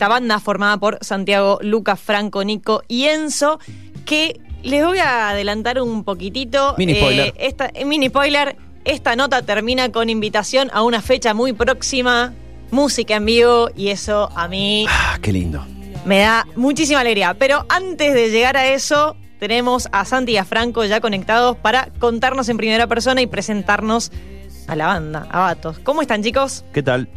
[0.00, 3.58] La banda formada por Santiago, Lucas, Franco, Nico y Enzo,
[4.04, 6.74] que les voy a adelantar un poquitito.
[6.76, 7.34] Mini spoiler.
[7.38, 8.56] esta, eh, mini spoiler.
[8.84, 12.34] Esta nota termina con invitación a una fecha muy próxima,
[12.70, 15.64] música en vivo, y eso a mí Ah, qué lindo.
[16.04, 17.32] me da muchísima alegría.
[17.38, 21.88] Pero antes de llegar a eso, tenemos a Santi y a Franco ya conectados para
[21.98, 24.12] contarnos en primera persona y presentarnos
[24.68, 25.78] a la banda, a Vatos.
[25.78, 26.62] ¿Cómo están, chicos?
[26.74, 27.08] ¿Qué tal?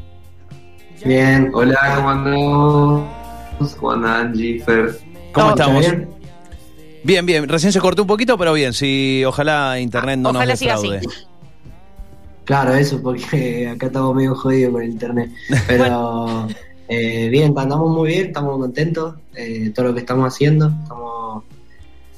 [1.04, 3.76] Bien, hola, ¿cómo andamos?
[3.80, 4.98] ¿Cómo andan, Angie, Fer?
[5.34, 5.80] ¿Cómo estamos?
[5.82, 6.10] bien?
[7.04, 7.48] Bien, bien.
[7.48, 8.74] Recién se cortó un poquito, pero bien.
[8.74, 10.98] Sí, ojalá internet no Ojalá nos siga defraude.
[11.00, 11.08] así.
[12.46, 15.32] Claro, eso, porque acá estamos medio jodidos con internet.
[15.68, 16.48] Pero
[16.88, 20.72] eh, bien, andamos muy bien, estamos contentos de todo lo que estamos haciendo.
[20.84, 21.44] Estamos,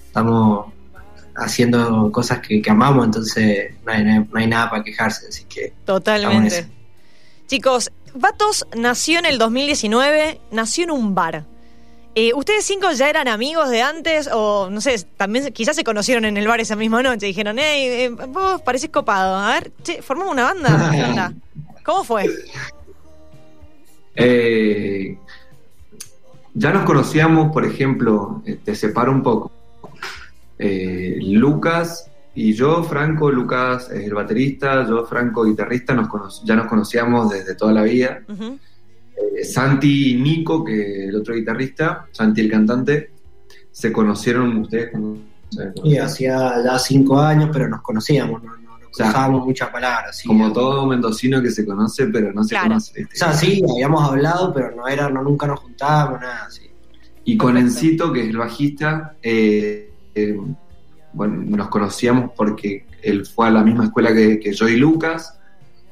[0.06, 0.66] estamos
[1.36, 5.28] haciendo cosas que, que amamos, entonces no hay, no hay- nada para quejarse.
[5.28, 6.66] Así que Totalmente.
[7.48, 11.46] Chicos, Vatos nació en el 2019, nació en un bar.
[12.16, 16.26] Eh, ¿Ustedes cinco ya eran amigos de antes o, no sé, también quizás se conocieron
[16.26, 17.28] en el bar esa misma noche?
[17.28, 19.36] Dijeron, hey, eh, vos parecés copado.
[19.36, 20.92] A ver, che, formamos una banda.
[20.92, 21.34] ¿Qué onda?
[21.84, 22.28] ¿Cómo fue?
[24.16, 25.16] Eh,
[26.56, 29.52] ya nos conocíamos, por ejemplo, te separo un poco.
[30.58, 36.68] Lucas y yo, Franco, Lucas es el baterista, yo, Franco, guitarrista, nos cono- ya nos
[36.68, 38.20] conocíamos desde toda la vida.
[38.30, 43.12] Eh, Santi y Nico, que el otro guitarrista, Santi el cantante,
[43.72, 45.18] se conocieron ustedes cuando
[45.50, 46.06] se Y conocieron?
[46.06, 50.18] hacía ya cinco años, pero nos conocíamos, no, no, no sea, cruzábamos muchas palabras.
[50.18, 50.28] sí.
[50.28, 52.68] Como todo mendocino que se conoce, pero no se Claro.
[52.68, 52.94] conoce.
[53.00, 53.16] ¿viste?
[53.16, 56.64] O sea, sí, habíamos hablado, pero no era, no, nunca nos juntábamos, nada así.
[57.24, 60.38] Y con Encito, que es el bajista, eh, eh,
[61.14, 65.34] bueno, nos conocíamos porque él fue a la misma escuela que, que yo y Lucas.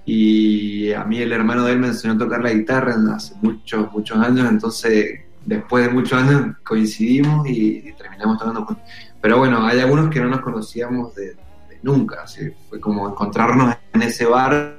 [0.06, 3.92] Y a mí el hermano de él me enseñó a tocar la guitarra hace muchos,
[3.92, 4.48] muchos años.
[4.50, 8.86] Entonces, después de muchos años coincidimos y, y terminamos tocando juntos.
[9.22, 12.22] Pero bueno, hay algunos que no nos conocíamos de, de nunca.
[12.24, 14.78] así, fue como encontrarnos en ese bar.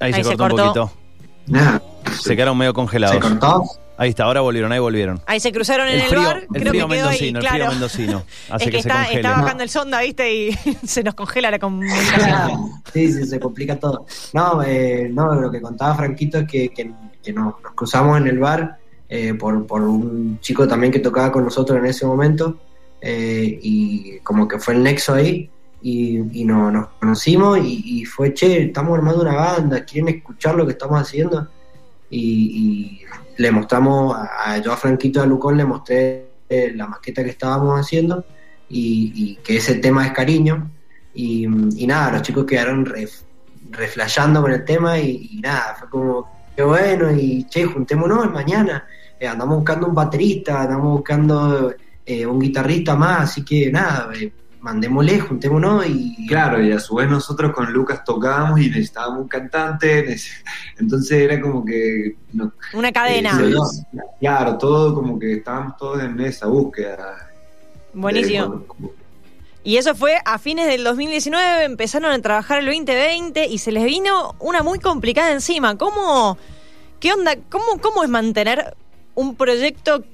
[0.00, 0.92] Ahí, Ahí se, se cortó, un poquito.
[1.46, 1.80] Nada,
[2.20, 3.18] Se quedaron medio ¿Se congelados.
[3.20, 3.62] cortó?
[3.96, 5.20] Ahí está, ahora volvieron, ahí volvieron.
[5.26, 7.44] Ahí se cruzaron en El frío, bar, el creo frío que quedó ahí, mendocino, el
[7.44, 7.56] claro.
[7.56, 8.22] frío mendocino.
[8.50, 9.20] Hace es que, que, se está, congele.
[9.20, 10.34] está bajando el sonda, ¿viste?
[10.34, 10.52] Y
[10.86, 12.70] se nos congela la comunicación.
[12.92, 14.06] Sí, sí, se complica todo.
[14.32, 18.26] No, eh, no, lo que contaba Franquito es que, que- que nos, nos cruzamos en
[18.28, 18.76] el bar
[19.08, 22.58] eh, por, por un chico también que tocaba con nosotros en ese momento
[23.00, 25.48] eh, y como que fue el nexo ahí
[25.82, 30.54] y, y no- nos conocimos y, y fue, che, estamos armando una banda, quieren escuchar
[30.54, 31.48] lo que estamos haciendo
[32.16, 33.00] y,
[33.36, 37.80] le mostramos a, yo a Franquito a Lucón le mostré eh, la maqueta que estábamos
[37.80, 38.24] haciendo
[38.68, 40.70] y, y que ese tema es cariño
[41.14, 41.44] y,
[41.82, 43.08] y nada, los chicos quedaron re,
[43.70, 48.86] reflejando con el tema y, nada, fue como, qué bueno, y che, juntémonos mañana.
[49.18, 51.74] Eh, andamos buscando un baterista, andamos buscando
[52.04, 54.10] eh, un guitarrista más, así que nada,
[54.64, 56.26] mandémosle, juntémonos y.
[56.26, 60.16] Claro, y a su vez nosotros con Lucas tocábamos y necesitábamos un cantante,
[60.78, 62.16] entonces era como que...
[62.32, 63.38] no- Una cadena.
[63.42, 63.54] eh,
[64.18, 67.30] claro, todo como que estábamos todos en esa búsqueda.
[67.92, 68.42] Buenísimo.
[68.44, 68.90] De- como- como-
[69.62, 73.84] Y eso fue a fines del 2019, empezaron a trabajar el 2020 y se les
[73.84, 75.76] vino una muy complicada encima.
[75.76, 76.38] ¿Cómo,
[77.00, 78.74] qué onda, cómo, cómo es mantener
[79.14, 80.04] un proyecto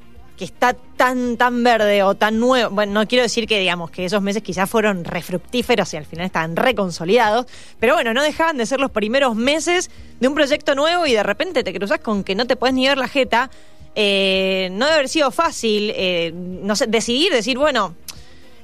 [0.40, 2.70] que está tan, tan verde o tan nuevo?
[2.70, 6.24] Bueno, no quiero decir que digamos que esos meses quizás fueron refructíferos y al final
[6.24, 7.44] estaban reconsolidados,
[7.78, 11.22] pero bueno, no dejaban de ser los primeros meses de un proyecto nuevo y de
[11.22, 13.50] repente te cruzas con que no te puedes ni ver la jeta.
[13.94, 17.94] Eh, no debe haber sido fácil, eh, no sé, decidir, decir, bueno,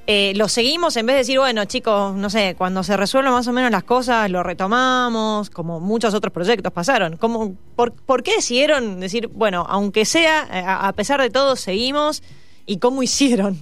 [0.07, 3.47] eh, lo seguimos en vez de decir, bueno, chicos, no sé, cuando se resuelvan más
[3.47, 7.17] o menos las cosas, lo retomamos, como muchos otros proyectos pasaron.
[7.17, 11.55] ¿Cómo, por, por qué decidieron decir, bueno, aunque sea, eh, a, a pesar de todo,
[11.57, 12.23] seguimos?
[12.65, 13.57] ¿Y cómo hicieron?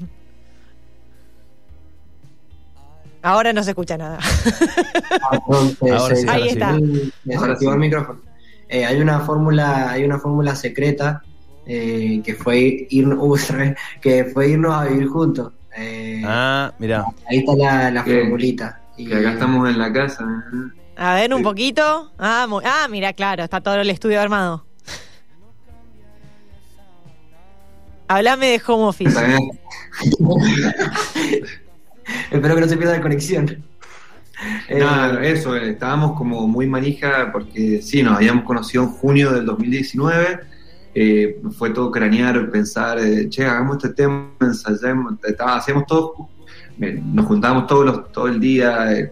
[3.22, 4.20] Ahora no se escucha nada.
[5.22, 6.28] Ah, Ahora ahora se- sí.
[6.50, 6.76] está.
[7.74, 8.22] el micrófono.
[8.68, 11.24] Eh, hay una fórmula, hay una fórmula secreta
[11.66, 12.88] eh, que fue
[13.50, 15.54] re- que fue irnos a vivir juntos.
[15.78, 17.06] Eh, Ah, mira.
[17.30, 18.80] Ahí está la, la formulita.
[18.98, 20.24] Y- Que acá estamos en la casa.
[20.24, 20.72] ¿eh?
[20.98, 21.44] A ver, un Sí.
[21.44, 22.12] poquito.
[22.18, 24.66] Ah, ah, mira, claro, está todo el estudio armado.
[28.08, 29.20] Háblame de home office.
[32.32, 33.64] Espero que no se pierda la conexión.
[34.70, 39.32] Eh, No, eso, eh, estábamos como muy manija porque sí, nos habíamos conocido en junio
[39.32, 40.40] del 2019.
[40.96, 46.30] Eh, fue todo cranear, pensar, eh, che, hagamos este tema, ensayemos, hacíamos todo,
[46.80, 48.92] eh, nos juntábamos todos los, todo el día.
[48.94, 49.12] eh,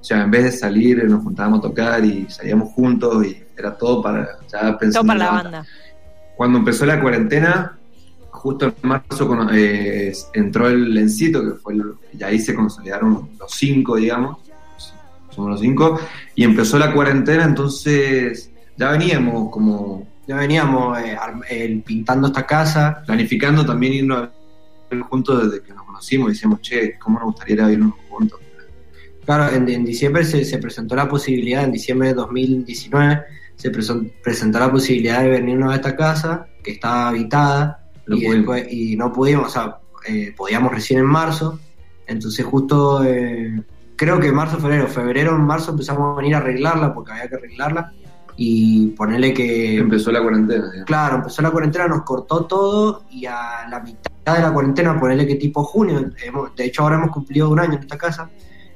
[0.00, 3.76] o sea, en vez de salir, nos juntábamos a tocar y salíamos juntos y era
[3.76, 5.42] todo para ya pensando Todo para la banda.
[5.50, 5.66] banda.
[6.36, 7.76] Cuando empezó la cuarentena,
[8.30, 13.50] justo en marzo eh, entró el Lencito, que fue el- y ahí se consolidaron los
[13.50, 14.36] cinco, digamos,
[15.30, 15.98] somos los cinco,
[16.34, 21.16] y empezó la cuarentena, entonces ya veníamos como Ya veníamos eh,
[21.50, 23.02] eh, pintando esta casa.
[23.06, 24.28] planificando también irnos
[25.08, 28.40] juntos desde que nos conocimos, y decíamos, che, ¿cómo nos gustaría ir a irnos juntos?
[29.24, 33.22] Claro, en, en diciembre se, se presentó la posibilidad, en diciembre de 2019,
[33.56, 38.20] se presen- presentó la posibilidad de venirnos a esta casa, que estaba habitada, No y,
[38.28, 41.58] después- y no pudimos, o sea, eh, podíamos recién en marzo,
[42.06, 43.60] entonces justo, eh,
[43.96, 47.34] creo que marzo, febrero, febrero, en marzo empezamos a venir a arreglarla, porque había que
[47.34, 47.92] arreglarla,
[48.36, 49.78] y ponerle que...
[49.78, 50.86] Empezó la cuarentena, digamos.
[50.86, 55.26] Claro, empezó la cuarentena, nos cortó todo y a la mitad de la cuarentena, ponerle
[55.26, 58.28] que tipo junio, hemos- de hecho ahora hemos cumplido un año en esta casa,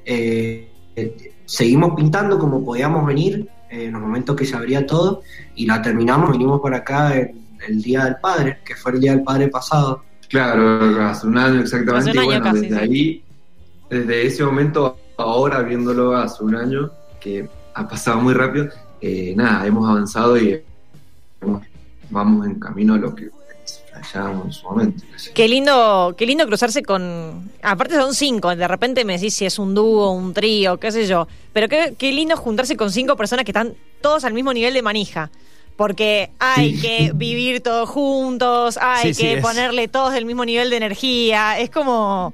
[0.05, 5.21] eh, eh, seguimos pintando como podíamos venir eh, en los momentos que se abría todo
[5.55, 7.31] y la terminamos, vinimos para acá el,
[7.67, 10.03] el Día del Padre, que fue el Día del Padre pasado.
[10.27, 12.09] Claro, hace un año exactamente.
[12.09, 12.81] Hace un y bueno, casi, desde sí.
[12.81, 13.23] ahí,
[13.89, 18.69] desde ese momento, ahora viéndolo hace un año, que ha pasado muy rápido,
[19.01, 20.61] eh, nada, hemos avanzado y
[21.41, 21.63] hemos-
[22.09, 23.29] vamos en camino a lo que
[23.89, 25.03] flasheábamos en su momento.
[25.33, 27.49] Qué lindo, qué lindo cruzarse con.
[27.61, 31.07] Aparte son cinco, de repente me decís si es un dúo, un trío, qué sé
[31.07, 31.27] yo.
[31.53, 34.81] Pero qué, qué lindo juntarse con cinco personas que están todos al mismo nivel de
[34.81, 35.29] manija.
[35.77, 36.81] Porque hay Sí.
[36.81, 39.41] que vivir todos juntos, hay Sí, sí, que es.
[39.41, 41.57] ponerle todos el mismo nivel de energía.
[41.59, 42.33] Es como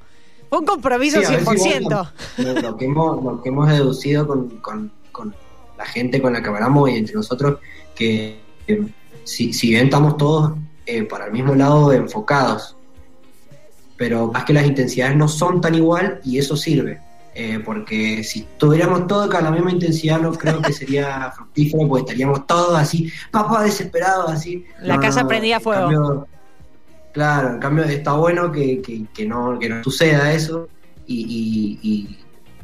[0.49, 2.09] un compromiso Sí, a ver si 100%.
[2.37, 5.33] vos- lo, que hemos, lo que hemos deducido con, con- con
[5.77, 7.59] la gente con la que hablamos y entre nosotros,
[7.95, 8.81] que eh,
[9.23, 10.53] si, si bien estamos todos
[10.85, 12.75] eh, para el mismo lado enfocados,
[13.97, 16.99] pero más que las intensidades no son tan igual y eso sirve.
[17.39, 22.01] eh, porque si tuviéramos todo con la misma intensidad no creo que sería fructífero porque
[22.01, 24.65] estaríamos todos así, papá desesperados así.
[24.81, 25.81] La No, casa no, prendida a en fuego.
[25.83, 26.27] cambio,
[27.13, 30.67] claro, en cambio está bueno que, que- que no, que no suceda eso
[31.05, 32.17] y, y- y-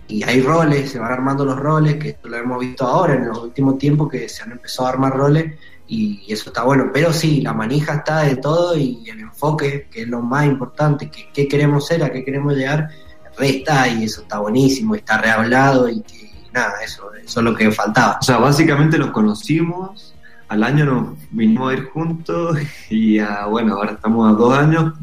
[0.07, 3.27] y hay roles, se van armando los roles, que esto lo hemos visto ahora en
[3.27, 5.53] los últimos tiempos que se han empezado a armar roles
[5.87, 10.03] y, eso está bueno, pero sí, la manija está de todo y el enfoque, que
[10.03, 12.89] es lo más importante, que qué queremos ser, a qué queremos llegar,
[13.37, 17.71] resta y eso está buenísimo, está rehablado y que nada, eso, eso es lo que
[17.71, 18.17] faltaba.
[18.21, 20.13] O sea, básicamente nos conocimos,
[20.47, 22.57] al año nos vinimos a ir juntos
[22.89, 24.93] y bueno, ahora estamos a dos años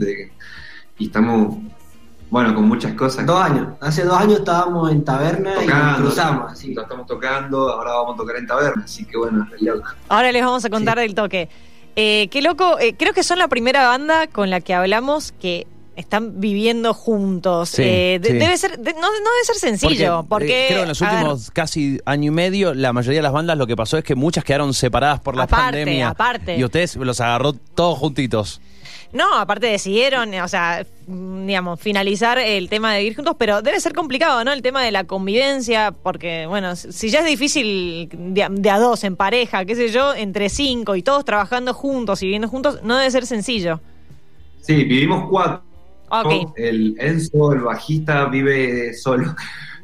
[0.99, 1.57] y estamos,
[2.31, 3.27] bueno, con muchas cosas.
[3.27, 6.75] Dos años, hace dos años estábamos en taberna y nos tocando, cruzamos, así.
[6.75, 9.89] lo estamos tocando, ahora vamos a tocar en taberna, así que bueno, es loco.
[10.09, 11.49] Ahora les vamos a contar del toque.
[11.97, 15.67] Eh, qué loco, eh, creo que son la primera banda con la que hablamos que
[15.97, 17.71] están viviendo juntos.
[17.71, 18.35] Sí, Eh, de- sí.
[18.39, 21.13] Debe ser, de- no, no debe ser sencillo, porque, eh, creo que en los ver,
[21.15, 24.15] últimos casi año y medio, la mayoría de las bandas lo que pasó es que
[24.15, 26.11] muchas quedaron separadas por la Aparte, pandemia.
[26.11, 26.57] aparte.
[26.57, 28.63] Y ustedes los agarró todos juntitos.
[29.13, 33.93] No, aparte decidieron, o sea, digamos, finalizar el tema de vivir juntos, pero debe ser
[33.93, 34.53] complicado, ¿no?
[34.53, 38.79] El tema de la convivencia, porque, bueno, si ya es difícil de, a- de a
[38.79, 42.81] dos, en pareja, qué sé yo, entre cinco y todos trabajando juntos y viviendo juntos,
[42.85, 43.81] no debe ser sencillo.
[44.61, 45.63] Sí, vivimos cuatro.
[46.11, 46.53] Ok.
[46.57, 49.35] El Enzo, el bajista, vive solo.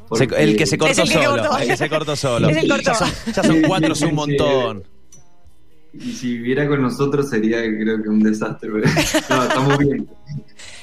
[0.08, 1.56] Porque- el que se cortó solo.
[1.58, 2.48] El que se cortó solo.
[2.84, 4.84] Ya son, ya son cuatro, es un montón.
[6.00, 8.70] Y si viviera con nosotros sería creo que un desastre.
[8.72, 8.84] pero-
[9.30, 10.08] No, estamos bien.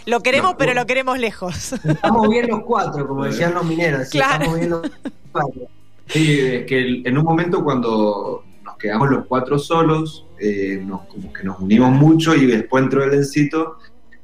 [0.06, 1.74] Lo queremos, No, pero lo queremos lejos.
[1.74, 4.34] Estamos bien los cuatro, como decían los mineros, sí, Claro.
[4.36, 4.82] estamos bien los
[5.32, 5.62] cuatro.
[6.08, 11.32] Sí, es que en un momento cuando nos quedamos los cuatro solos, eh, nos, como
[11.32, 13.78] que nos unimos mucho y después entró el Encito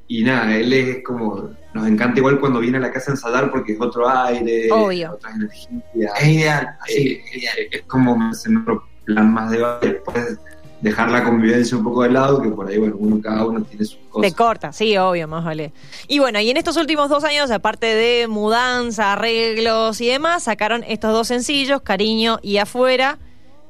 [0.07, 3.49] y nada, él es como, nos encanta igual cuando viene a la casa a ensayar
[3.49, 5.13] porque es otro aire, Obvio.
[5.13, 5.81] otras energías.
[6.19, 7.55] Es ideal, así, Eh, es ideal.
[7.71, 10.37] es como otro plan más de después
[10.81, 13.83] dejar la convivencia un poco de lado, que por ahí, bueno, uno cada uno tiene
[13.85, 14.33] sus cosas.
[14.33, 15.73] corta, sí, obvio, más vale.
[16.07, 20.83] Y bueno, y en estos últimos dos años, aparte de mudanza, arreglos y demás, sacaron
[20.87, 23.19] estos dos sencillos, Cariño y Afuera.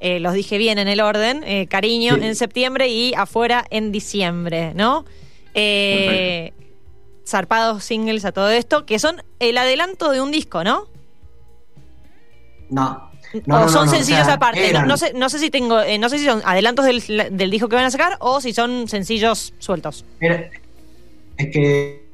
[0.01, 1.43] Eh, los dije bien en el orden.
[1.45, 2.23] eh, Cariño Sí.
[2.23, 5.03] en septiembre y Afuera en diciembre, ¿no?
[5.55, 6.53] Eh,
[7.27, 10.85] zarpados singles a todo esto, que son el adelanto de un disco, ¿no?
[12.69, 13.08] No.
[13.33, 14.59] O No, no, son no, no, sencillos o sea, aparte.
[14.61, 14.87] No, eran.
[14.87, 17.69] no sé, no sé si tengo, eh, no sé si son adelantos del, del disco
[17.69, 20.05] que van a sacar o si son sencillos sueltos.
[20.19, 20.49] Era-
[21.37, 22.09] es que.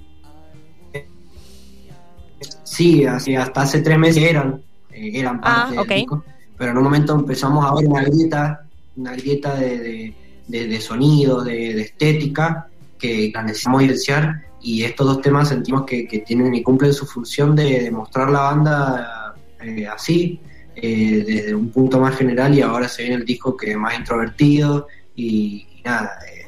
[2.63, 6.23] Sí, así, hasta hace tres meses eran, eh, eran Ah, parte del disco,
[6.57, 8.65] pero en un momento empezamos a ver una grieta,
[8.97, 10.13] una grieta de, de,
[10.47, 12.67] de- de sonido, de, estética,
[12.99, 17.05] que la necesitamos evidenciar y estos dos temas sentimos que, que tienen y cumplen su
[17.05, 20.39] función de, de mostrar la banda eh, así,
[20.75, 23.97] eh, desde un punto más general y ahora se viene el disco que es más
[23.97, 26.41] introvertido y, y nada, eh,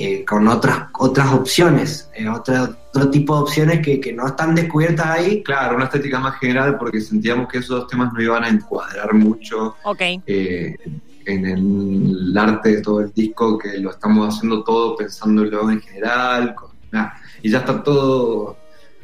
[0.00, 4.54] eh, con otras otras opciones, eh, otra- otro tipo de opciones que, que no están
[4.54, 5.42] descubiertas ahí.
[5.42, 9.12] Claro, una estética más general porque sentíamos que esos dos temas no iban a encuadrar
[9.14, 10.00] mucho Ok.
[10.26, 10.74] eh,
[11.26, 16.54] en el arte de todo el disco, que lo estamos haciendo todo pensándolo en general,
[16.54, 18.56] con- nada, y ya está todo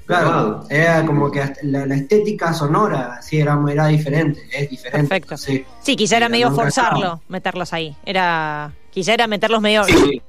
[0.07, 5.09] Claro, era como que hasta la, la estética sonora sí era, era diferente, es diferente.
[5.09, 5.37] Perfecto.
[5.39, 5.65] Sí.
[5.81, 7.21] Sí, quizá era medio forzarlo, estaba.
[7.29, 7.97] meterlos ahí.
[8.05, 8.73] Era.
[8.91, 9.85] Quizá era meterlos medio.
[9.85, 10.21] Sí.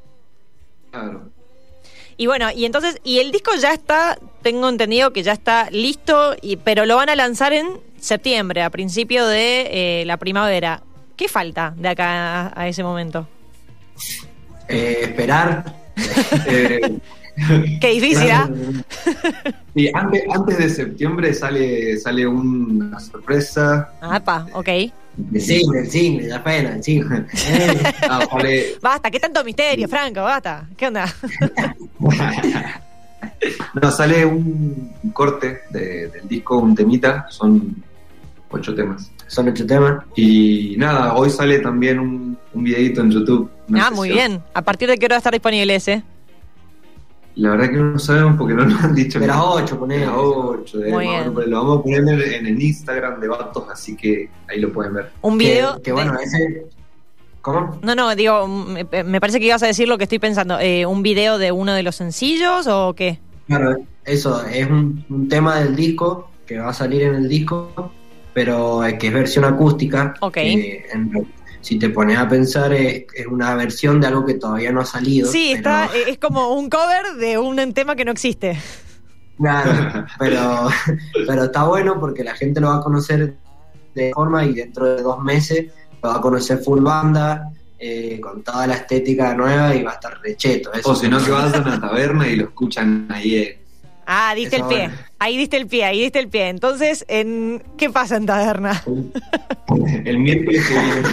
[0.92, 1.30] Claro.
[2.18, 6.36] Y bueno, y entonces, y el disco ya está, tengo entendido que ya está listo,
[6.42, 10.82] y, pero lo van a lanzar en septiembre, a principio de eh, la primavera.
[11.18, 13.28] ¿Qué falta de acá a, a ese momento?
[14.70, 15.84] Eh, esperar.
[16.48, 17.00] Eh,
[17.82, 18.50] Qué difícil, ¿ah?
[19.76, 23.90] y antes, antes de septiembre sale, sale una sorpresa.
[24.02, 24.68] Ah, pa, ok.
[25.34, 27.26] El single, el single, ya pena, el single.
[27.48, 28.28] Eh, Ah,
[28.82, 30.22] Basta, ¿qué tanto misterio, Franco?
[30.22, 30.68] Basta.
[30.78, 31.06] ¿Qué onda?
[33.82, 37.76] no, sale un corte de- del disco, un temita, son
[38.50, 39.12] ocho temas.
[39.28, 40.04] son ocho temas.
[40.16, 43.50] Y nada, hoy sale también un, un videito en YouTube.
[43.74, 44.42] Ah, muy bien.
[44.54, 46.04] ¿A partir de qué hora va a estar disponible ese?
[47.36, 49.50] La verdad que no sabemos porque no nos han dicho De las nada.
[49.50, 50.06] ocho, De ponele.
[50.06, 51.34] las ocho, de- Muy bien.
[51.50, 54.94] lo vamos a poner en, en el Instagram de Vatos, así que ahí lo pueden
[54.94, 55.12] ver.
[55.22, 55.82] Un video.
[55.82, 56.66] Que, bueno, ese.
[57.42, 57.78] ¿Cómo?
[57.84, 60.60] No, no, digo, me, me parece que ibas a decir lo que estoy pensando.
[60.60, 63.20] Eh, ¿Un video de uno de los sencillos o qué?
[63.48, 63.76] Claro,
[64.06, 67.92] eso es un, un tema del disco que va a salir en el disco,
[68.34, 70.14] pero que es versión acústica.
[70.22, 70.34] Ok.
[70.34, 71.12] que en-
[71.66, 74.86] si te pones a pensar, es, es una versión de algo que todavía no ha
[74.86, 75.32] salido.
[75.32, 78.56] Sí, pero- está, eh, es como un cover de un tema que no existe.
[79.36, 80.68] Claro, pero,
[81.26, 83.36] pero está bueno porque la gente lo va a conocer
[83.96, 85.72] de forma y dentro de dos meses
[86.04, 89.96] lo va a conocer full banda, eh, con toda la estética nueva y va a
[89.96, 90.70] estar recheto.
[90.84, 93.58] O si no, que vayan a la taberna y lo escuchan ahí.
[94.06, 94.90] Ah, diste Eso el pie.
[95.20, 96.50] Ahí diste el pie, ahí diste el pie.
[96.50, 98.84] Entonces, en ¿qué pasa en Taberna?
[100.06, 101.08] El miércoles que viene.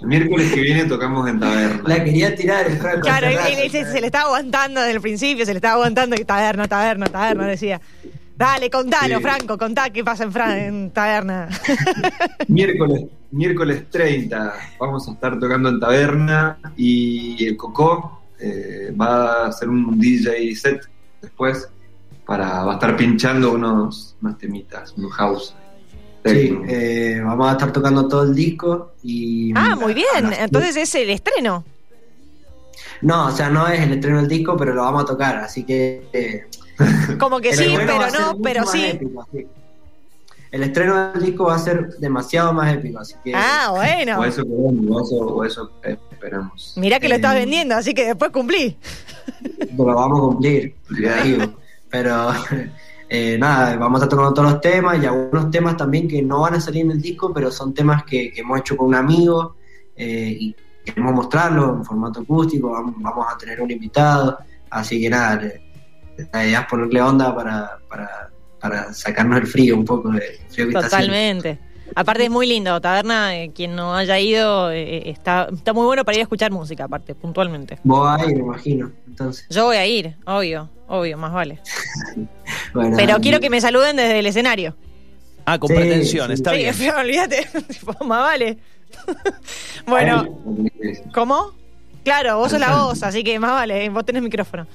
[0.00, 1.82] El miércoles que viene tocamos en taberna.
[1.86, 2.66] La quería tirar.
[3.00, 6.14] Claro, él, él- él se, le estaba aguantando desde el principio, se le estaba aguantando
[6.16, 7.80] y Taberna, Taberna, Taberna, decía.
[8.36, 9.22] Dale, contalo, Sí.
[9.22, 11.48] Franco, contá qué pasa en, Fran- en Taberna.
[12.48, 19.46] Miércoles, miércoles 30 vamos a estar tocando en taberna y el Cocó eh, va a
[19.48, 20.82] hacer un DJ set
[21.22, 21.68] después
[22.26, 25.54] para va a estar pinchando unos, unos temitas, un house.
[26.24, 29.52] Sí, eh, vamos a estar tocando todo el disco y...
[29.56, 30.06] Ah, muy bien.
[30.24, 31.64] las- Entonces es el estreno.
[33.02, 35.64] No, o sea, no es el estreno del disco, pero lo vamos a tocar, así
[35.64, 36.08] que...
[36.12, 36.46] eh,
[37.18, 38.84] Como que sí, pero no, pero más sí.
[38.86, 39.46] épico, sí.
[40.50, 43.32] El estreno del disco va a ser demasiado más épico, así que...
[43.34, 44.20] Ah, bueno.
[44.20, 45.70] O eso queremos, o eso, o eso
[46.10, 46.74] esperamos.
[46.76, 48.76] Mirá que lo estás eh, vendiendo, así que después cumplí.
[49.76, 51.54] lo vamos a cumplir, te digo.
[51.90, 52.32] Pero
[53.08, 56.54] eh, nada, vamos a tocando todos los temas y algunos temas también que no van
[56.54, 59.56] a salir en el disco, pero son temas que, que hemos hecho con un amigo
[59.96, 64.38] eh, y queremos mostrarlos en formato acústico, vamos, vamos a tener un invitado,
[64.70, 65.42] así que nada,
[66.32, 70.68] la idea es ponerle onda para, para, para sacarnos el frío un poco, el frío
[70.68, 70.82] que está.
[70.82, 71.58] Totalmente.
[71.94, 76.04] Aparte es muy lindo, Taberna, eh, quien no haya ido, eh, está, está muy bueno
[76.04, 77.78] para ir a escuchar música, aparte, puntualmente.
[77.82, 79.46] Vos ahí, me imagino, entonces.
[79.48, 81.60] Yo voy a ir, obvio, obvio, más vale.
[82.74, 84.76] Bueno, Pero quiero que me saluden desde el escenario.
[85.46, 86.32] Ah, con Sí, pretensión, sí.
[86.34, 86.74] está sí, bien.
[86.78, 88.58] pero olvídate, tipo, más vale.
[89.86, 90.38] bueno,
[91.14, 91.52] ¿cómo?
[92.04, 94.66] Claro, vos sos la voz, así que más vale, vos tenés micrófono.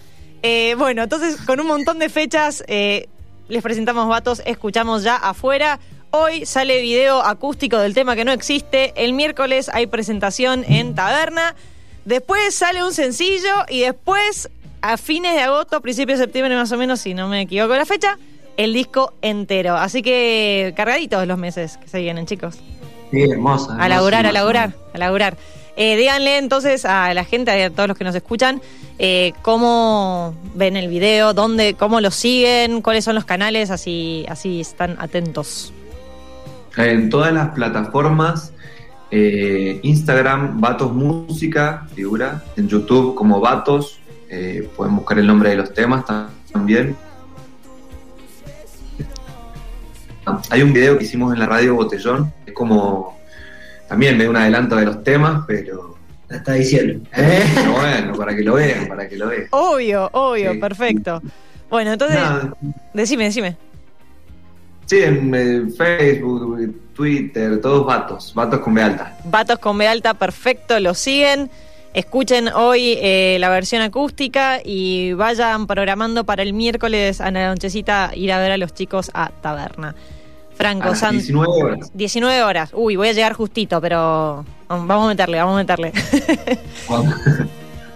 [0.41, 3.07] Eh, bueno, entonces con un montón de fechas eh,
[3.47, 5.79] les presentamos vatos, escuchamos ya afuera.
[6.12, 8.93] Hoy sale video acústico del tema que no existe.
[8.95, 11.55] El miércoles hay presentación en Taberna.
[12.05, 14.50] Después sale un sencillo y después,
[14.81, 17.85] a fines de agosto, principios de septiembre más o menos, si no me equivoco la
[17.85, 18.17] fecha,
[18.57, 19.75] el disco entero.
[19.75, 22.59] Así que cargaditos los meses que se vienen, chicos.
[23.12, 23.75] Sí, hermosa.
[23.79, 25.38] A laburar, a laburar, a laburar.
[25.75, 28.62] Eh, díganle entonces a la gente, a todos los que nos escuchan,
[29.00, 34.62] eh, cómo ven el video, dónde, cómo lo siguen, cuáles son los canales, así, así
[34.62, 35.74] están atentos.
[36.77, 38.53] En todas las plataformas,
[39.10, 44.00] eh, Instagram, Vatos Música, figura, en YouTube como Vatos,
[44.30, 46.96] eh, pueden buscar el nombre de los temas tam- también.
[50.50, 53.20] Hay un video que hicimos en la radio Botellón, es como
[53.87, 55.97] también de un adelanto de los temas, pero,
[56.29, 57.07] La está diciendo.
[57.15, 57.43] ¿Eh?
[57.55, 59.47] pero bueno, para que lo vean, para que lo vean.
[59.51, 60.57] Obvio, obvio, Sí.
[60.57, 61.21] perfecto.
[61.69, 62.53] Bueno, entonces, Nada,
[62.93, 63.57] decime, decime.
[64.85, 69.17] Sí, en eh, Facebook, Twitter, todos vatos, vatos con B alta.
[69.25, 71.49] Vatos con B alta, perfecto, lo siguen.
[71.93, 78.11] Escuchen hoy eh, la versión acústica y vayan programando para el miércoles a la nochecita
[78.15, 79.95] ir a ver a los chicos a Taberna.
[80.63, 81.91] Franco, A las San- 19 horas.
[81.93, 82.70] 19 horas.
[82.74, 85.91] Uy, voy a llegar justito, pero vamos a meterle, vamos a meterle.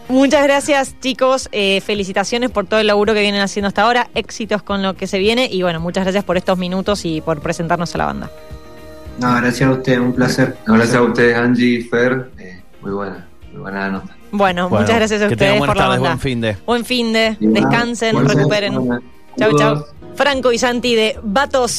[0.09, 1.49] Muchas gracias, chicos.
[1.51, 4.09] Eh, felicitaciones por todo el laburo que vienen haciendo hasta ahora.
[4.15, 5.47] Éxitos con lo que se viene.
[5.51, 8.31] Y bueno, muchas gracias por estos minutos y por presentarnos a la banda.
[9.19, 10.57] No, gracias a usted, un placer.
[10.65, 12.29] No, gracias a ustedes, Angie, Fer.
[12.37, 14.15] eh, muy buena, muy buena nota.
[14.31, 16.09] Bueno, Bueno, muchas gracias a que ustedes tengan por buenas la tardes, banda.
[16.09, 16.57] buen fin de.
[16.65, 17.37] Buen fin de.
[17.39, 18.89] Descansen, recuperen.
[19.37, 19.85] Chau, chau.
[20.15, 21.71] Franco y Santi de Vatos